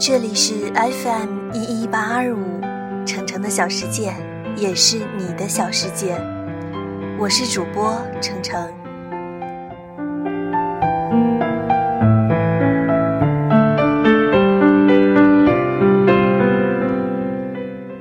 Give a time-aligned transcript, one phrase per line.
[0.00, 2.60] 这里是 FM 一一八二五，
[3.04, 4.14] 程程的小世界，
[4.56, 6.16] 也是你的小世界。
[7.18, 8.56] 我是主播程程。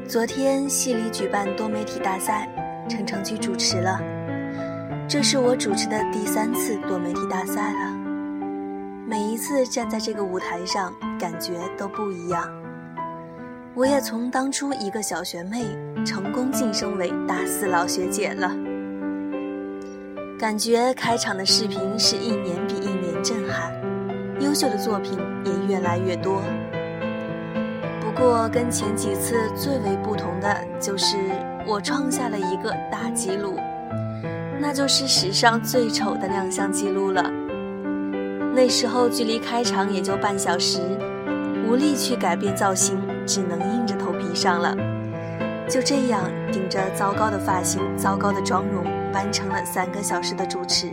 [0.07, 2.47] 昨天系里举办多媒体大赛，
[2.87, 3.99] 程程去主持了。
[5.07, 7.96] 这是我主持的第三次多媒体大赛了。
[9.09, 12.45] 每一次站在这个舞台上，感觉都不一样。
[13.73, 15.63] 我也从当初一个小学妹，
[16.05, 18.53] 成功晋升为大四老学姐了。
[20.37, 23.71] 感觉开场的视频是一年比一年震撼，
[24.41, 26.41] 优秀的作品也越来越多。
[28.01, 31.15] 不过跟前几次最为不同的就是，
[31.65, 33.57] 我创下了一个大纪录，
[34.59, 37.23] 那就是史上最丑的亮相记录了。
[38.57, 40.81] 那时候距离开场也就半小时，
[41.63, 44.75] 无力去改变造型，只能硬着头皮上了。
[45.69, 48.83] 就这样顶着糟糕的发型、糟糕的妆容，
[49.13, 50.89] 完成了三个小时的主持。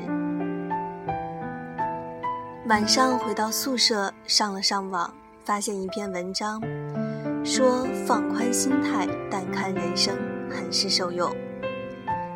[2.66, 5.10] 晚上回到宿舍，上了上网，
[5.42, 6.60] 发现一篇文章，
[7.42, 10.14] 说放宽心态，淡看人生，
[10.50, 11.34] 很是受用，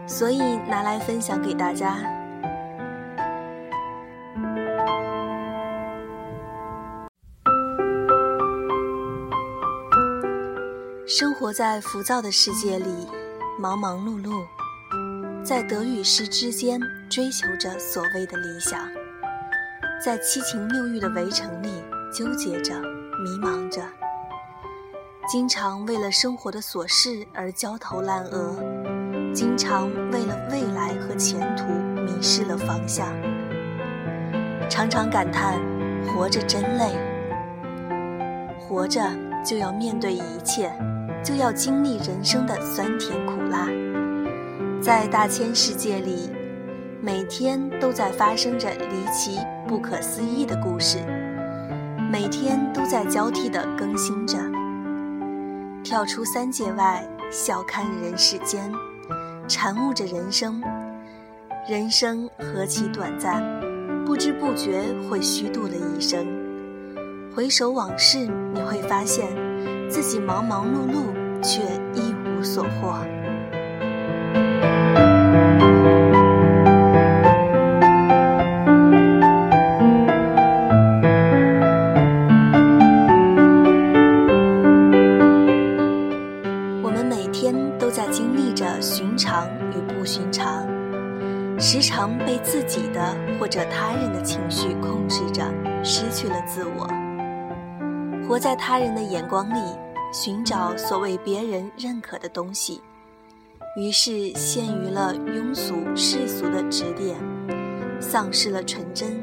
[0.06, 0.38] 所以
[0.70, 1.98] 拿来分享给大家。
[11.08, 13.08] 生活在浮躁的世界里，
[13.58, 14.44] 忙忙碌碌，
[15.42, 16.78] 在得与失之间
[17.08, 18.78] 追求着所谓的理想，
[20.04, 23.82] 在七情六欲的围城里纠结着、迷茫着，
[25.26, 28.54] 经常为了生活的琐事而焦头烂额，
[29.32, 31.64] 经常为了未来和前途
[32.02, 33.08] 迷失了方向，
[34.68, 35.58] 常常感叹
[36.08, 36.94] 活着真累，
[38.60, 39.00] 活着
[39.42, 40.70] 就要面对一切。
[41.22, 43.68] 就要经历人生的酸甜苦辣，
[44.80, 46.30] 在大千世界里，
[47.00, 50.98] 每天都在发生着离奇、不可思议的故事，
[52.10, 54.38] 每天都在交替的更新着。
[55.84, 58.72] 跳出三界外，笑看人世间，
[59.46, 60.62] 禅悟着人生。
[61.68, 63.42] 人生何其短暂，
[64.04, 66.26] 不知不觉会虚度了一生。
[67.34, 69.47] 回首往事，你会发现。
[69.88, 71.62] 自己忙忙碌碌，却
[71.94, 72.98] 一无所获。
[86.82, 90.66] 我们每天都在经历着寻常与不寻常，
[91.58, 95.42] 时常被自己的或者他人的情绪控制着，
[95.82, 96.86] 失去了自我。
[98.28, 99.74] 活在他人的眼光里，
[100.12, 102.82] 寻找所谓别人认可的东西，
[103.74, 107.16] 于是陷于了庸俗世俗的指点，
[107.98, 109.18] 丧失了纯真，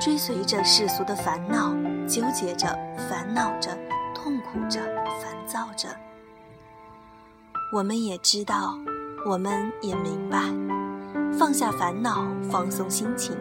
[0.00, 1.74] 追随着世俗的烦恼，
[2.06, 2.68] 纠结着，
[3.10, 3.76] 烦恼着，
[4.14, 4.82] 痛苦着，
[5.20, 5.88] 烦躁着。
[7.72, 8.78] 我们也知道，
[9.26, 10.44] 我们也明白，
[11.36, 13.36] 放下烦恼，放松心情，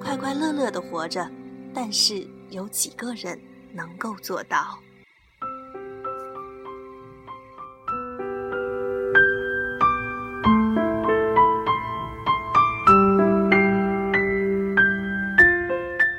[0.00, 1.28] 快快乐乐的活着。
[1.74, 3.36] 但是有几个人？
[3.76, 4.78] 能够做到。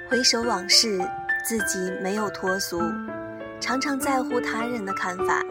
[0.09, 0.99] 回首往事，
[1.43, 2.81] 自己没有脱俗，
[3.59, 5.43] 常常在乎他人的看法，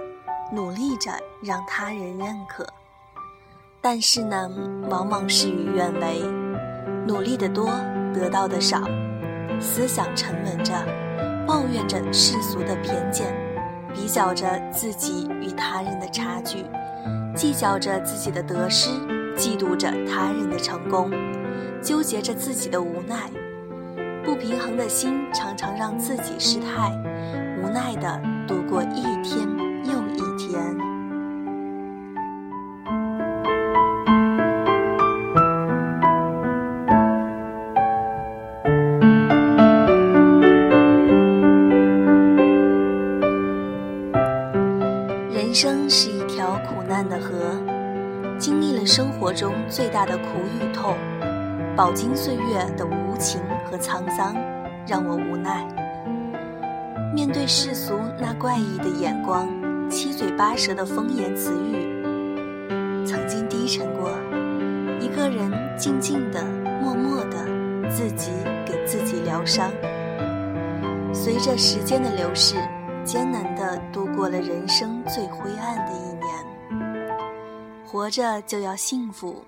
[0.53, 1.11] 努力着
[1.43, 2.66] 让他人认可。
[3.81, 4.50] 但是呢，
[4.89, 6.22] 往往事与愿违，
[7.06, 7.71] 努力的多，
[8.13, 8.83] 得到的少，
[9.60, 10.75] 思想沉稳着。
[11.47, 13.27] 抱怨着世俗的偏见，
[13.95, 16.65] 比较着自己与他人的差距，
[17.37, 18.91] 计较着自己的得失，
[19.37, 21.10] 嫉妒着他人的成功，
[21.81, 23.31] 纠结着自己的无奈，
[24.25, 26.91] 不平衡的心常常让自己失态，
[27.63, 29.47] 无奈的度过一天
[45.36, 47.60] 人生是一条苦难的河，
[48.38, 50.24] 经历了生活中最大的苦
[50.59, 50.97] 与痛，
[51.77, 53.38] 饱经岁月的无情
[53.71, 54.34] 和沧桑，
[54.86, 55.62] 让我无奈。
[57.15, 59.47] 面对世俗那怪异的眼光，
[59.91, 64.10] 七嘴八舌的风言词语，曾经低沉过。
[65.03, 66.42] 一个人静静的、
[66.80, 68.30] 默默的，自己
[68.65, 69.71] 给自己疗伤。
[71.12, 72.56] 随着时间的流逝，
[73.07, 76.27] 艰难的度过了人生最灰暗的一年。
[77.87, 79.45] 活着就要幸福，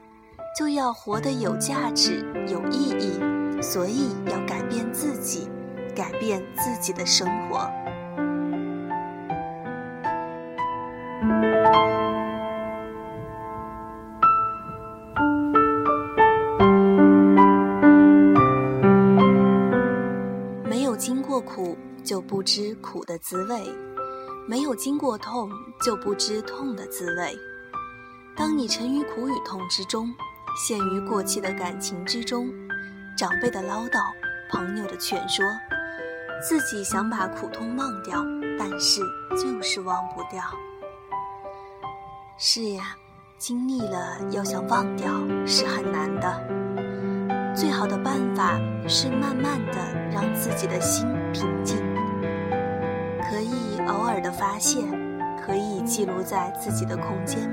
[0.56, 5.50] 就要活得有价值、有意义，所以要改变自己，
[5.94, 7.68] 改变自己的生活。
[20.98, 23.62] 经过苦，就不知苦的滋味；
[24.48, 25.48] 没有经过痛，
[25.80, 27.38] 就不知痛的滋味。
[28.36, 30.12] 当你沉于苦与痛之中，
[30.56, 32.52] 陷于过期的感情之中，
[33.16, 34.00] 长辈的唠叨，
[34.50, 35.46] 朋友的劝说，
[36.42, 38.20] 自己想把苦痛忘掉，
[38.58, 39.00] 但是
[39.40, 40.42] 就是忘不掉。
[42.36, 42.96] 是呀，
[43.38, 45.12] 经历了要想忘掉
[45.46, 46.67] 是很难的。
[47.58, 48.56] 最好的办法
[48.86, 49.72] 是慢慢的
[50.12, 51.76] 让自己的心平静，
[53.28, 54.78] 可以偶尔的发泄，
[55.44, 57.52] 可以记录在自己的空间，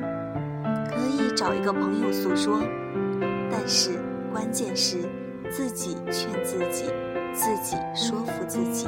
[0.87, 2.61] 可以找一个朋友诉说，
[3.49, 3.99] 但是
[4.31, 5.09] 关键是
[5.49, 6.85] 自己劝自己，
[7.33, 8.85] 自己说服自己。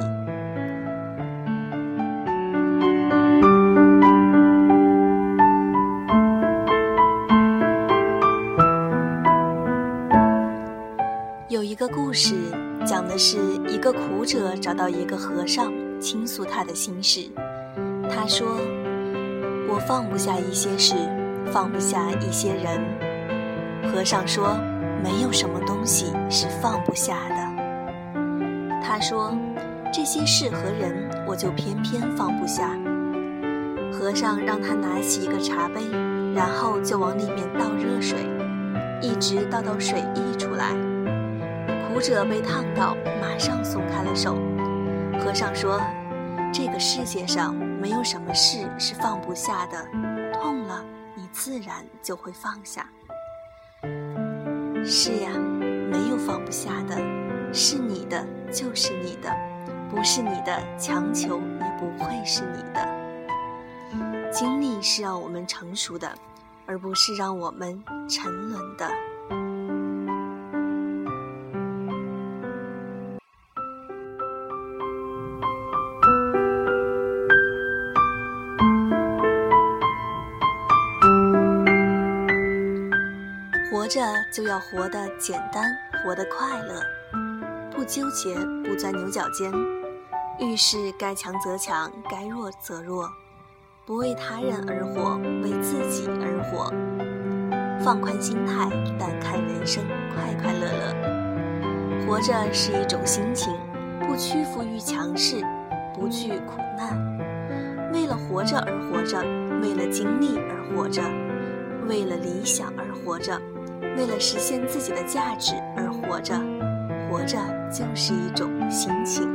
[11.68, 12.34] 一个故事
[12.86, 13.36] 讲的是
[13.68, 15.70] 一个苦者找到一个和尚
[16.00, 17.28] 倾诉他的心事。
[18.10, 18.56] 他说
[19.68, 20.94] ：“我放不下一些事，
[21.52, 22.80] 放不下一些人。”
[23.92, 24.56] 和尚说
[25.04, 27.36] ：“没有什么东西是放不下的。”
[28.82, 29.36] 他说
[29.92, 32.74] ：“这些事和人，我就偏偏放不下。”
[33.92, 35.82] 和尚让他拿起一个茶杯，
[36.34, 38.16] 然后就往里面倒热水，
[39.02, 40.74] 一直倒到水溢出来。
[41.98, 44.36] 苦者被烫到，马上松开了手。
[45.18, 45.80] 和尚说
[46.54, 49.84] ：“这个世界上没有什么事是放不下的，
[50.32, 50.84] 痛了
[51.16, 52.88] 你自然就会放下。”
[54.86, 55.30] 是呀，
[55.90, 56.96] 没有放不下的，
[57.52, 59.36] 是你的就是你的，
[59.90, 64.30] 不是你的强求也不会是你的。
[64.30, 66.08] 经历是让我们成熟的，
[66.64, 68.88] 而不是让我们沉沦的。
[83.70, 84.00] 活着
[84.32, 86.82] 就要活得简单，活得快乐，
[87.70, 88.34] 不纠结，
[88.64, 89.52] 不钻牛角尖，
[90.38, 93.06] 遇事该强则强，该弱则弱，
[93.84, 96.72] 不为他人而活，为自己而活，
[97.84, 99.84] 放宽心态，淡看人生，
[100.14, 102.06] 快快乐乐。
[102.06, 103.52] 活着是一种心情，
[104.00, 105.44] 不屈服于强势，
[105.92, 109.20] 不惧苦难，为了活着而活着，
[109.60, 111.02] 为了经历而活着，
[111.86, 113.38] 为了理想而活着。
[113.96, 116.34] 为了实现自己的价值而活着，
[117.10, 117.38] 活着
[117.70, 119.28] 就是一种心情。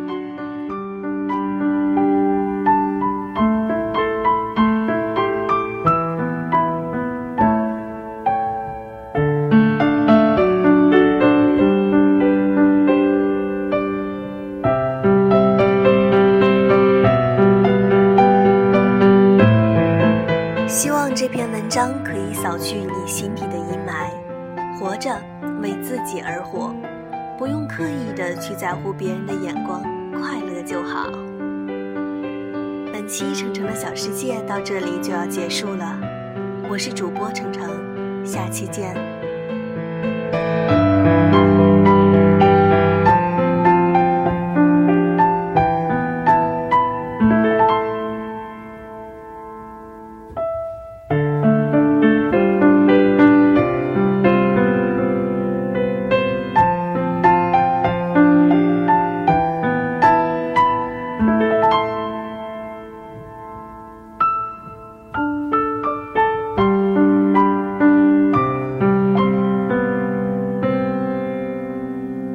[20.67, 24.22] 希望这篇文章可以扫去你心底的阴霾。
[24.83, 25.09] 活着，
[25.61, 26.75] 为自己而活，
[27.37, 31.07] 不用刻意的去在乎别人的眼光，快乐就好。
[32.91, 35.97] 本期程程的小世界到这里就要结束了，
[36.69, 37.65] 我是主播程程，
[38.25, 38.93] 下期见。